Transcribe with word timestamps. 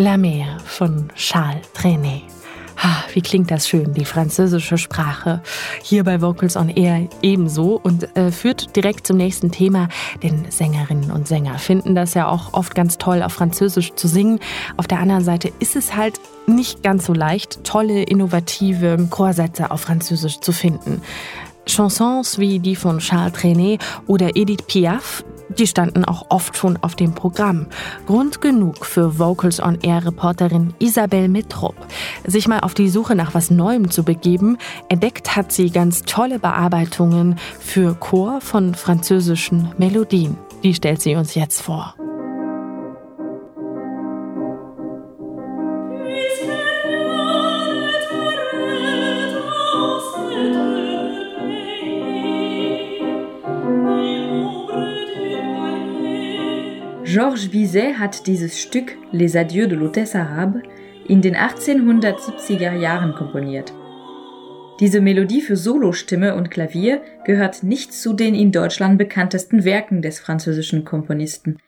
La 0.00 0.16
Mer 0.16 0.56
von 0.64 1.10
Charles 1.14 1.70
Trenet. 1.74 2.22
Wie 3.12 3.20
klingt 3.20 3.50
das 3.50 3.68
schön, 3.68 3.92
die 3.92 4.06
französische 4.06 4.78
Sprache. 4.78 5.42
Hier 5.82 6.04
bei 6.04 6.22
Vocals 6.22 6.56
on 6.56 6.70
Air 6.70 7.06
ebenso 7.20 7.78
und 7.82 8.16
äh, 8.16 8.32
führt 8.32 8.74
direkt 8.76 9.06
zum 9.06 9.18
nächsten 9.18 9.50
Thema. 9.50 9.90
Denn 10.22 10.46
Sängerinnen 10.48 11.10
und 11.10 11.28
Sänger 11.28 11.58
finden 11.58 11.94
das 11.94 12.14
ja 12.14 12.28
auch 12.28 12.54
oft 12.54 12.74
ganz 12.74 12.96
toll, 12.96 13.22
auf 13.22 13.34
Französisch 13.34 13.92
zu 13.94 14.08
singen. 14.08 14.40
Auf 14.78 14.86
der 14.86 15.00
anderen 15.00 15.22
Seite 15.22 15.52
ist 15.58 15.76
es 15.76 15.94
halt 15.94 16.18
nicht 16.46 16.82
ganz 16.82 17.04
so 17.04 17.12
leicht, 17.12 17.62
tolle, 17.64 18.02
innovative 18.02 19.06
Chorsätze 19.10 19.70
auf 19.70 19.82
Französisch 19.82 20.40
zu 20.40 20.52
finden. 20.52 21.02
Chansons 21.66 22.38
wie 22.38 22.58
die 22.58 22.74
von 22.74 23.00
Charles 23.00 23.34
Trenet 23.34 23.82
oder 24.06 24.34
Edith 24.34 24.62
Piaf, 24.66 25.24
die 25.58 25.66
standen 25.66 26.04
auch 26.04 26.26
oft 26.28 26.56
schon 26.56 26.78
auf 26.82 26.94
dem 26.94 27.14
Programm. 27.14 27.66
Grund 28.06 28.40
genug 28.40 28.86
für 28.86 29.18
Vocals 29.18 29.60
on 29.60 29.78
Air 29.82 30.06
Reporterin 30.06 30.74
Isabel 30.78 31.28
Mitrop, 31.28 31.76
sich 32.26 32.48
mal 32.48 32.60
auf 32.60 32.74
die 32.74 32.88
Suche 32.88 33.14
nach 33.14 33.34
was 33.34 33.50
Neuem 33.50 33.90
zu 33.90 34.02
begeben. 34.02 34.58
Entdeckt 34.88 35.36
hat 35.36 35.52
sie 35.52 35.70
ganz 35.70 36.02
tolle 36.02 36.38
Bearbeitungen 36.38 37.36
für 37.58 37.94
Chor 37.94 38.40
von 38.40 38.74
französischen 38.74 39.72
Melodien. 39.78 40.36
Die 40.62 40.74
stellt 40.74 41.00
sie 41.00 41.14
uns 41.14 41.34
jetzt 41.34 41.62
vor. 41.62 41.94
Georges 57.12 57.48
Bizet 57.48 57.98
hat 57.98 58.28
dieses 58.28 58.60
Stück 58.60 58.96
Les 59.10 59.34
Adieux 59.34 59.66
de 59.66 59.76
l'Hôtesse 59.76 60.14
Arabe 60.14 60.62
in 61.08 61.20
den 61.20 61.34
1870er 61.34 62.72
Jahren 62.76 63.16
komponiert. 63.16 63.72
Diese 64.78 65.00
Melodie 65.00 65.40
für 65.40 65.56
Solostimme 65.56 66.36
und 66.36 66.52
Klavier 66.52 67.02
gehört 67.24 67.64
nicht 67.64 67.92
zu 67.92 68.12
den 68.12 68.36
in 68.36 68.52
Deutschland 68.52 68.96
bekanntesten 68.96 69.64
Werken 69.64 70.02
des 70.02 70.20
französischen 70.20 70.84
Komponisten. 70.84 71.58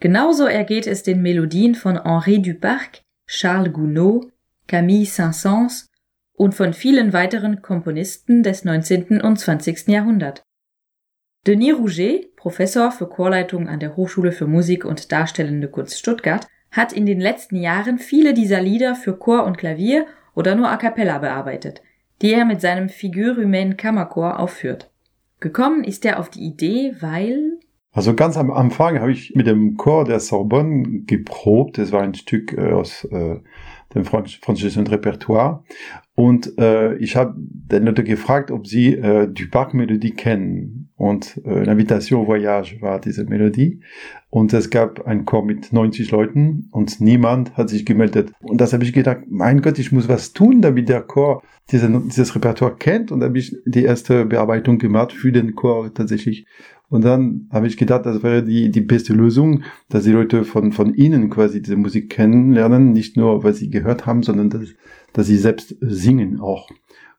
Genauso 0.00 0.44
ergeht 0.44 0.86
es 0.86 1.02
den 1.02 1.22
Melodien 1.22 1.74
von 1.74 1.98
Henri 2.04 2.42
Duparc, 2.42 3.00
Charles 3.26 3.72
Gounod, 3.72 4.26
Camille 4.66 5.06
Saint-Saëns 5.06 5.86
und 6.34 6.54
von 6.54 6.74
vielen 6.74 7.14
weiteren 7.14 7.62
Komponisten 7.62 8.42
des 8.42 8.66
19. 8.66 9.22
und 9.22 9.38
20. 9.38 9.88
Jahrhunderts. 9.88 10.42
Denis 11.46 11.74
Rouget, 11.74 12.34
Professor 12.36 12.90
für 12.90 13.06
Chorleitung 13.06 13.68
an 13.68 13.78
der 13.78 13.96
Hochschule 13.96 14.32
für 14.32 14.46
Musik 14.46 14.86
und 14.86 15.12
Darstellende 15.12 15.68
Kunst 15.68 15.98
Stuttgart, 15.98 16.46
hat 16.70 16.94
in 16.94 17.04
den 17.04 17.20
letzten 17.20 17.56
Jahren 17.56 17.98
viele 17.98 18.32
dieser 18.32 18.62
Lieder 18.62 18.94
für 18.94 19.18
Chor 19.18 19.44
und 19.44 19.58
Klavier 19.58 20.06
oder 20.34 20.54
nur 20.54 20.70
a 20.70 20.78
cappella 20.78 21.18
bearbeitet, 21.18 21.82
die 22.22 22.32
er 22.32 22.46
mit 22.46 22.62
seinem 22.62 22.88
Figure 22.88 23.36
humaine 23.36 23.76
Kammerchor 23.76 24.40
aufführt. 24.40 24.90
Gekommen 25.40 25.84
ist 25.84 26.06
er 26.06 26.18
auf 26.18 26.30
die 26.30 26.40
Idee, 26.40 26.94
weil 27.00 27.58
also 27.92 28.14
ganz 28.14 28.36
am 28.36 28.50
Anfang 28.50 28.98
habe 28.98 29.12
ich 29.12 29.36
mit 29.36 29.46
dem 29.46 29.76
Chor 29.76 30.04
der 30.04 30.18
Sorbonne 30.18 31.02
geprobt. 31.06 31.78
Das 31.78 31.92
war 31.92 32.02
ein 32.02 32.14
Stück 32.14 32.52
äh, 32.52 32.72
aus 32.72 33.04
äh, 33.04 33.36
dem 33.94 34.04
französischen 34.04 34.86
Repertoire. 34.88 35.62
Und 36.16 36.58
äh, 36.58 36.96
ich 36.96 37.14
habe 37.14 37.34
den 37.36 37.84
Leute 37.84 38.02
gefragt, 38.02 38.50
ob 38.50 38.66
sie 38.66 38.94
äh, 38.94 39.28
Duparc-Melodie 39.28 40.10
kennen. 40.10 40.83
Und 40.96 41.40
äh, 41.44 41.64
L'Invitation 41.64 42.26
Voyage 42.26 42.80
war 42.80 43.00
diese 43.00 43.24
Melodie. 43.24 43.80
Und 44.30 44.52
es 44.52 44.70
gab 44.70 45.06
einen 45.06 45.24
Chor 45.24 45.44
mit 45.44 45.72
90 45.72 46.10
Leuten 46.12 46.68
und 46.70 47.00
niemand 47.00 47.56
hat 47.56 47.68
sich 47.68 47.84
gemeldet. 47.84 48.32
Und 48.42 48.60
das 48.60 48.72
habe 48.72 48.84
ich 48.84 48.92
gedacht, 48.92 49.22
mein 49.28 49.60
Gott, 49.60 49.78
ich 49.78 49.90
muss 49.90 50.08
was 50.08 50.32
tun, 50.32 50.60
damit 50.60 50.88
der 50.88 51.02
Chor 51.02 51.42
diese, 51.70 51.88
dieses 51.88 52.34
Repertoire 52.34 52.76
kennt. 52.76 53.10
Und 53.10 53.22
habe 53.24 53.38
ich 53.38 53.56
die 53.66 53.84
erste 53.84 54.24
Bearbeitung 54.24 54.78
gemacht 54.78 55.12
für 55.12 55.32
den 55.32 55.54
Chor 55.56 55.92
tatsächlich. 55.92 56.46
Und 56.88 57.04
dann 57.04 57.48
habe 57.50 57.66
ich 57.66 57.76
gedacht, 57.76 58.06
das 58.06 58.22
wäre 58.22 58.44
die, 58.44 58.70
die 58.70 58.80
beste 58.80 59.14
Lösung, 59.14 59.64
dass 59.88 60.04
die 60.04 60.12
Leute 60.12 60.44
von, 60.44 60.70
von 60.70 60.94
ihnen 60.94 61.28
quasi 61.28 61.60
diese 61.60 61.76
Musik 61.76 62.10
kennenlernen, 62.10 62.92
nicht 62.92 63.16
nur, 63.16 63.42
weil 63.42 63.54
sie 63.54 63.68
gehört 63.68 64.06
haben, 64.06 64.22
sondern 64.22 64.50
dass, 64.50 64.68
dass 65.12 65.26
sie 65.26 65.38
selbst 65.38 65.74
singen 65.80 66.38
auch. 66.40 66.68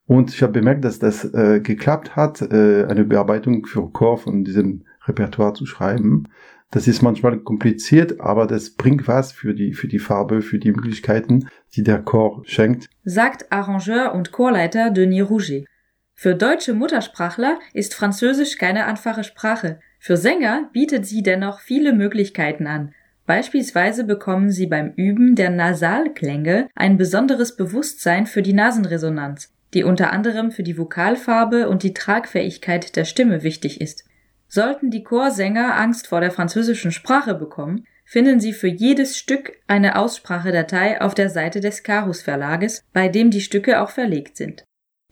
Und 0.08 0.34
ich 0.34 0.44
habe 0.44 0.54
bemerkt, 0.54 0.86
dass 0.86 1.00
das 1.00 1.26
äh, 1.34 1.60
geklappt 1.62 2.16
hat, 2.16 2.42
äh, 2.42 2.86
eine 2.86 3.06
Bearbeitung 3.06 3.66
für 3.66 3.90
Chor 3.92 4.18
von 4.18 4.44
diesem 4.44 4.86
Repertoire 5.08 5.54
zu 5.54 5.66
schreiben. 5.66 6.28
Das 6.72 6.88
ist 6.88 7.02
manchmal 7.02 7.40
kompliziert, 7.40 8.20
aber 8.20 8.48
das 8.48 8.72
bringt 8.72 9.08
was 9.08 9.32
für 9.32 9.54
die, 9.54 9.74
für 9.74 9.88
die 9.88 10.00
Farbe, 10.00 10.42
für 10.42 10.60
die 10.60 10.72
Möglichkeiten, 10.72 11.48
die 11.76 11.84
der 11.84 12.00
Chor 12.00 12.44
schenkt. 12.46 12.90
Sagt 13.04 13.52
Arrangeur 13.52 14.14
und 14.14 14.32
Chorleiter 14.32 14.92
Denis 14.92 15.30
Rouget. 15.30 15.66
Für 16.14 16.36
deutsche 16.36 16.74
Muttersprachler 16.74 17.60
ist 17.74 17.94
Französisch 17.94 18.58
keine 18.58 18.86
einfache 18.86 19.24
Sprache. 19.24 19.80
Für 20.00 20.18
Sänger 20.18 20.70
bietet 20.72 21.06
sie 21.06 21.24
dennoch 21.24 21.60
viele 21.60 21.94
Möglichkeiten 21.94 22.68
an. 22.68 22.94
Beispielsweise 23.26 24.04
bekommen 24.04 24.52
sie 24.52 24.68
beim 24.68 24.94
Üben 24.96 25.36
der 25.36 25.50
Nasalklänge 25.50 26.70
ein 26.76 26.98
besonderes 26.98 27.56
Bewusstsein 27.56 28.28
für 28.28 28.44
die 28.44 28.54
Nasenresonanz, 28.54 29.55
die 29.76 29.84
unter 29.84 30.12
anderem 30.12 30.52
für 30.52 30.64
die 30.64 30.78
Vokalfarbe 30.78 31.70
und 31.70 31.84
die 31.84 31.94
Tragfähigkeit 31.94 32.96
der 32.96 33.06
Stimme 33.06 33.44
wichtig 33.44 33.82
ist. 33.82 34.06
Sollten 34.48 34.90
die 34.90 35.04
Chorsänger 35.04 35.76
Angst 35.76 36.08
vor 36.08 36.22
der 36.22 36.32
französischen 36.32 36.92
Sprache 36.92 37.36
bekommen, 37.36 37.86
finden 38.06 38.40
Sie 38.40 38.54
für 38.54 38.68
jedes 38.68 39.18
Stück 39.18 39.54
eine 39.68 39.98
Aussprachedatei 39.98 41.02
auf 41.02 41.14
der 41.14 41.30
Seite 41.30 41.60
des 41.60 41.84
Carus 41.84 42.22
Verlages, 42.22 42.84
bei 42.94 43.10
dem 43.10 43.32
die 43.32 43.42
Stücke 43.42 43.82
auch 43.82 43.90
verlegt 43.90 44.38
sind. 44.38 44.64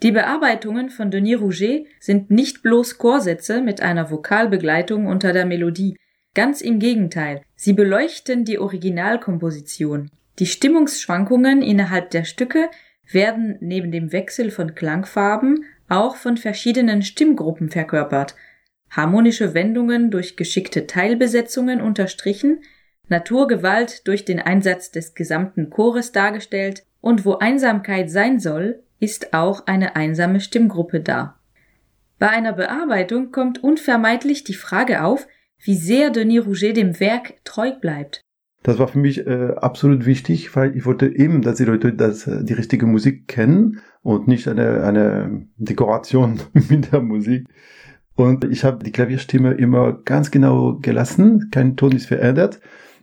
Die 0.02 0.12
Bearbeitungen 0.12 0.90
von 0.90 1.12
Denis 1.12 1.40
Rouget 1.40 1.88
sind 2.00 2.30
nicht 2.30 2.62
bloß 2.62 2.98
Chorsätze 2.98 3.62
mit 3.62 3.82
einer 3.82 4.12
Vokalbegleitung 4.12 5.08
unter 5.08 5.34
der 5.34 5.46
Melodie, 5.46 5.98
ganz 6.36 6.62
im 6.62 6.80
Gegenteil, 6.80 7.42
sie 7.56 7.74
beleuchten 7.74 8.46
die 8.46 8.60
Originalkomposition. 8.60 10.10
Die 10.40 10.46
Stimmungsschwankungen 10.46 11.62
innerhalb 11.62 12.10
der 12.10 12.24
Stücke 12.24 12.70
werden 13.14 13.58
neben 13.60 13.92
dem 13.92 14.12
Wechsel 14.12 14.52
von 14.52 14.76
Klangfarben 14.76 15.66
auch 15.90 16.16
von 16.16 16.38
verschiedenen 16.38 17.02
Stimmgruppen 17.02 17.70
verkörpert, 17.70 18.36
harmonische 18.90 19.54
Wendungen 19.54 20.12
durch 20.12 20.36
geschickte 20.36 20.88
Teilbesetzungen 20.88 21.82
unterstrichen, 21.82 22.62
Naturgewalt 23.10 24.08
durch 24.08 24.26
den 24.26 24.40
Einsatz 24.40 24.92
des 24.92 25.14
gesamten 25.14 25.70
Chores 25.70 26.12
dargestellt 26.12 26.84
und 27.02 27.26
wo 27.26 27.36
Einsamkeit 27.38 28.10
sein 28.10 28.40
soll, 28.40 28.82
ist 29.00 29.34
auch 29.34 29.68
eine 29.68 29.96
einsame 29.96 30.40
Stimmgruppe 30.40 31.02
da. 31.02 31.38
Bei 32.18 32.30
einer 32.30 32.54
Bearbeitung 32.54 33.32
kommt 33.32 33.62
unvermeidlich 33.62 34.46
die 34.46 34.54
Frage 34.54 35.04
auf, 35.04 35.28
wie 35.60 35.76
sehr 35.76 36.10
Denis 36.10 36.46
Rouget 36.46 36.78
dem 36.78 37.00
Werk 37.00 37.44
treu 37.44 37.72
bleibt. 37.74 38.22
Das 38.64 38.80
war 38.80 38.88
für 38.88 39.00
mich 39.00 39.28
äh, 39.28 39.54
absolut 39.58 40.06
wichtig, 40.06 40.56
weil 40.56 40.76
ich 40.76 40.86
wollte 40.86 41.14
eben, 41.14 41.42
dass 41.42 41.58
die 41.58 41.66
Leute 41.66 41.94
das, 41.94 42.26
äh, 42.28 42.44
die 42.44 42.54
richtige 42.54 42.86
Musik 42.86 43.28
kennen 43.28 43.82
und 44.02 44.28
nicht 44.28 44.48
eine, 44.48 44.84
eine 44.84 45.48
Dekoration 45.58 46.40
mit 46.70 46.92
der 46.92 47.02
Musik. 47.02 47.46
Und 48.16 48.46
ich 48.46 48.64
habe 48.64 48.84
die 48.84 48.92
Klavierstimme 48.92 49.54
immer 49.54 49.94
ganz 49.94 50.32
genau 50.32 50.78
gelassen, 50.82 51.50
kein 51.52 51.76
Ton 51.76 51.92
ist 51.92 52.06
verändert. 52.06 52.62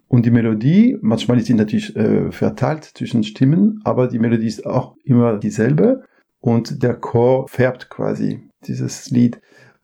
Und 0.08 0.26
die 0.26 0.30
Melodie, 0.30 0.98
manchmal 1.02 1.38
ist 1.38 1.46
sie 1.46 1.54
natürlich 1.54 1.94
äh, 1.94 2.32
verteilt 2.32 2.84
zwischen 2.84 3.22
Stimmen, 3.22 3.80
aber 3.84 4.08
die 4.08 4.18
Melodie 4.18 4.48
ist 4.48 4.66
auch 4.66 4.96
immer 5.04 5.38
dieselbe 5.38 6.04
und 6.40 6.82
der 6.82 6.94
Chor 6.94 7.46
färbt 7.48 7.90
quasi 7.90 8.48
dieses 8.66 9.10
Lied. 9.10 9.40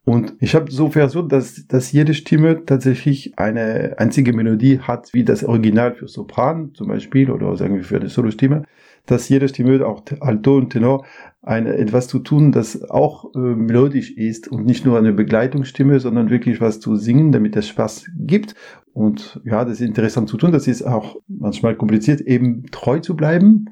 Und 0.09 0.35
ich 0.39 0.55
habe 0.55 0.71
so 0.71 0.89
versucht, 0.89 1.33
dass, 1.33 1.67
dass 1.67 1.91
jede 1.91 2.15
Stimme 2.15 2.65
tatsächlich 2.65 3.37
eine 3.41 3.97
einzige 3.99 4.33
Melodie 4.33 4.79
hat, 4.79 5.13
wie 5.13 5.25
das 5.25 5.43
Original 5.43 5.95
für 5.95 6.07
Sopran 6.07 6.71
zum 6.75 6.87
Beispiel 6.87 7.29
oder 7.29 7.57
sagen 7.57 7.75
wir 7.75 7.83
für 7.83 7.97
eine 7.97 8.09
Solostimme, 8.09 8.63
dass 9.07 9.29
jede 9.29 9.49
Stimme, 9.49 9.85
auch 9.85 10.05
Alto 10.21 10.59
und 10.59 10.71
Tenor, 10.71 11.05
eine, 11.43 11.75
etwas 11.75 12.07
zu 12.07 12.21
tun, 12.21 12.53
das 12.53 12.89
auch 12.89 13.35
äh, 13.35 13.39
melodisch 13.39 14.13
ist 14.13 14.47
und 14.47 14.65
nicht 14.65 14.87
nur 14.87 14.97
eine 14.97 15.13
Begleitungsstimme, 15.13 15.99
sondern 15.99 16.31
wirklich 16.31 16.61
was 16.61 16.79
zu 16.79 16.95
singen, 16.95 17.33
damit 17.33 17.57
es 17.57 17.67
Spaß 17.67 18.07
gibt. 18.17 18.55
Und 18.93 19.41
ja, 19.45 19.65
das 19.65 19.81
ist 19.81 19.89
interessant 19.89 20.29
zu 20.29 20.37
tun. 20.37 20.53
Das 20.53 20.69
ist 20.69 20.83
auch 20.83 21.17
manchmal 21.27 21.75
kompliziert, 21.75 22.21
eben 22.21 22.67
treu 22.71 23.01
zu 23.01 23.17
bleiben. 23.17 23.71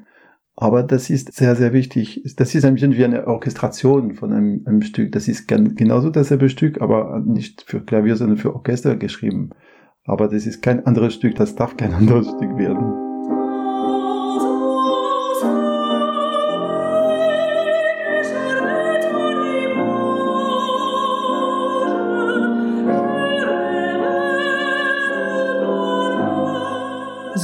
Aber 0.57 0.83
das 0.83 1.09
ist 1.09 1.33
sehr, 1.33 1.55
sehr 1.55 1.73
wichtig. 1.73 2.23
Das 2.37 2.55
ist 2.55 2.63
ein 2.63 2.75
bisschen 2.75 2.95
wie 2.95 3.03
eine 3.03 3.27
Orchestration 3.27 4.13
von 4.13 4.31
einem, 4.31 4.61
einem 4.65 4.81
Stück. 4.81 5.11
Das 5.11 5.27
ist 5.27 5.47
genauso 5.47 6.09
dasselbe 6.09 6.49
Stück, 6.49 6.81
aber 6.81 7.21
nicht 7.25 7.63
für 7.67 7.81
Klavier, 7.81 8.15
sondern 8.15 8.37
für 8.37 8.55
Orchester 8.55 8.95
geschrieben. 8.95 9.49
Aber 10.05 10.27
das 10.27 10.45
ist 10.45 10.61
kein 10.61 10.85
anderes 10.85 11.15
Stück, 11.15 11.35
das 11.35 11.55
darf 11.55 11.75
kein 11.75 11.93
anderes 11.93 12.27
Stück 12.27 12.57
werden. 12.57 13.04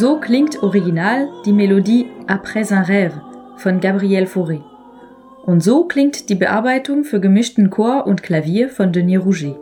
So 0.01 0.19
klingt 0.19 0.63
original 0.63 1.29
die 1.45 1.53
Melodie 1.53 2.07
Après 2.25 2.73
un 2.73 2.81
rêve 2.81 3.21
von 3.57 3.79
Gabriel 3.79 4.25
Fauré. 4.25 4.63
Und 5.45 5.61
so 5.61 5.83
klingt 5.85 6.29
die 6.29 6.33
Bearbeitung 6.33 7.03
für 7.03 7.19
gemischten 7.19 7.69
Chor 7.69 8.07
und 8.07 8.23
Klavier 8.23 8.69
von 8.69 8.91
Denis 8.91 9.23
Rouget. 9.23 9.59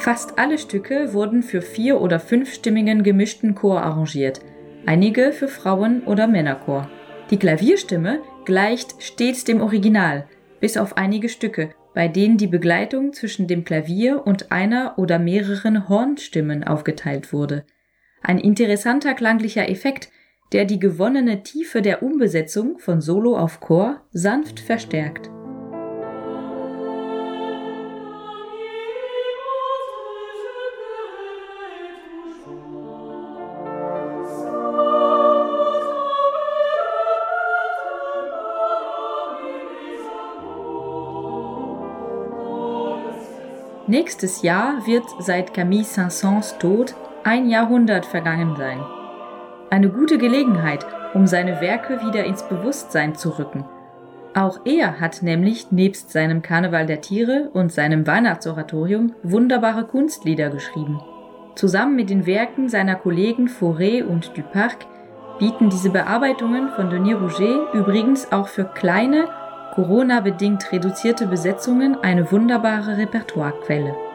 Fast 0.00 0.38
alle 0.38 0.56
Stücke 0.56 1.12
wurden 1.12 1.42
für 1.42 1.60
vier- 1.60 2.00
oder 2.00 2.20
fünfstimmigen 2.20 3.02
gemischten 3.02 3.54
Chor 3.54 3.82
arrangiert, 3.82 4.40
einige 4.86 5.30
für 5.30 5.46
Frauen- 5.46 6.04
oder 6.04 6.26
Männerchor. 6.26 6.88
Die 7.28 7.38
Klavierstimme 7.38 8.20
gleicht 8.46 9.02
stets 9.02 9.44
dem 9.44 9.60
Original, 9.60 10.26
bis 10.58 10.78
auf 10.78 10.96
einige 10.96 11.28
Stücke, 11.28 11.74
bei 11.92 12.08
denen 12.08 12.38
die 12.38 12.46
Begleitung 12.46 13.12
zwischen 13.12 13.46
dem 13.46 13.62
Klavier 13.62 14.26
und 14.26 14.50
einer 14.50 14.94
oder 14.96 15.18
mehreren 15.18 15.86
Hornstimmen 15.90 16.64
aufgeteilt 16.64 17.34
wurde. 17.34 17.66
Ein 18.22 18.38
interessanter 18.38 19.12
klanglicher 19.12 19.68
Effekt, 19.68 20.08
der 20.52 20.64
die 20.64 20.80
gewonnene 20.80 21.42
Tiefe 21.42 21.82
der 21.82 22.02
Umbesetzung 22.02 22.78
von 22.78 23.02
Solo 23.02 23.36
auf 23.36 23.60
Chor 23.60 24.00
sanft 24.12 24.60
verstärkt. 24.60 25.30
Nächstes 43.90 44.42
Jahr 44.42 44.86
wird 44.86 45.02
seit 45.18 45.52
Camille 45.52 45.82
Saint-Saëns 45.82 46.58
Tod 46.60 46.94
ein 47.24 47.50
Jahrhundert 47.50 48.06
vergangen 48.06 48.54
sein. 48.56 48.78
Eine 49.68 49.88
gute 49.88 50.16
Gelegenheit, 50.16 50.86
um 51.12 51.26
seine 51.26 51.60
Werke 51.60 52.00
wieder 52.06 52.22
ins 52.22 52.44
Bewusstsein 52.44 53.16
zu 53.16 53.30
rücken. 53.36 53.64
Auch 54.32 54.60
er 54.64 55.00
hat 55.00 55.22
nämlich 55.22 55.72
nebst 55.72 56.12
seinem 56.12 56.40
Karneval 56.40 56.86
der 56.86 57.00
Tiere 57.00 57.50
und 57.52 57.72
seinem 57.72 58.06
Weihnachtsoratorium 58.06 59.16
wunderbare 59.24 59.82
Kunstlieder 59.86 60.50
geschrieben. 60.50 61.02
Zusammen 61.56 61.96
mit 61.96 62.10
den 62.10 62.26
Werken 62.26 62.68
seiner 62.68 62.94
Kollegen 62.94 63.48
Fauré 63.48 64.04
und 64.04 64.38
Duparc 64.38 64.86
bieten 65.40 65.68
diese 65.68 65.90
Bearbeitungen 65.90 66.68
von 66.76 66.90
Denis 66.90 67.16
Rouget 67.16 67.74
übrigens 67.74 68.30
auch 68.30 68.46
für 68.46 68.66
kleine 68.66 69.26
Corona-bedingt 69.74 70.72
reduzierte 70.72 71.26
Besetzungen 71.26 71.96
eine 72.02 72.30
wunderbare 72.32 72.96
Repertoirequelle. 72.96 74.09